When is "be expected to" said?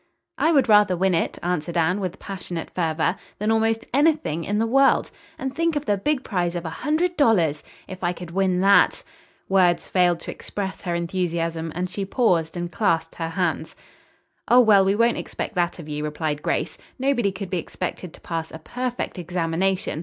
17.51-18.21